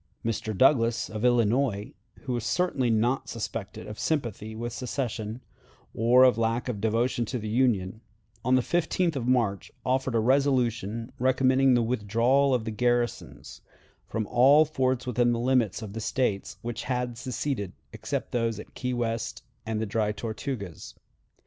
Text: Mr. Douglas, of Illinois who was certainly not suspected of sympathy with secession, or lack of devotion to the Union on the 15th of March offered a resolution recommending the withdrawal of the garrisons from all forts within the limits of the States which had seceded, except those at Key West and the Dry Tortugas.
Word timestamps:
Mr. 0.25 0.57
Douglas, 0.57 1.11
of 1.11 1.23
Illinois 1.23 1.93
who 2.21 2.33
was 2.33 2.43
certainly 2.43 2.89
not 2.89 3.29
suspected 3.29 3.85
of 3.85 3.99
sympathy 3.99 4.55
with 4.55 4.73
secession, 4.73 5.41
or 5.93 6.27
lack 6.31 6.67
of 6.67 6.81
devotion 6.81 7.23
to 7.25 7.37
the 7.37 7.47
Union 7.47 8.01
on 8.43 8.55
the 8.55 8.63
15th 8.63 9.15
of 9.15 9.27
March 9.27 9.71
offered 9.85 10.15
a 10.15 10.19
resolution 10.19 11.11
recommending 11.19 11.75
the 11.75 11.83
withdrawal 11.83 12.51
of 12.51 12.65
the 12.65 12.71
garrisons 12.71 13.61
from 14.07 14.25
all 14.25 14.65
forts 14.65 15.05
within 15.05 15.33
the 15.33 15.39
limits 15.39 15.83
of 15.83 15.93
the 15.93 16.01
States 16.01 16.57
which 16.63 16.85
had 16.85 17.15
seceded, 17.15 17.71
except 17.93 18.31
those 18.31 18.59
at 18.59 18.73
Key 18.73 18.95
West 18.95 19.43
and 19.67 19.79
the 19.79 19.85
Dry 19.85 20.11
Tortugas. 20.11 20.95